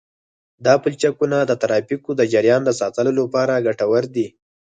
دا 0.65 0.73
پلچکونه 0.83 1.37
د 1.45 1.51
ترافیکو 1.61 2.09
د 2.15 2.21
جریان 2.33 2.61
د 2.65 2.71
ساتلو 2.79 3.11
لپاره 3.19 3.63
ګټور 3.65 4.03
دي 4.15 4.27